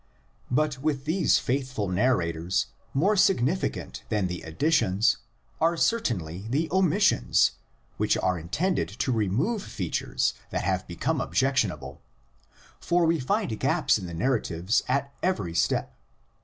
[0.49, 5.17] But with these faithful narrators more significant than the additions
[5.59, 7.51] are certainly the omissions
[7.97, 12.01] which are intended to remove features that have become objectionable;
[12.79, 15.95] for we find gaps in the narratives at every step.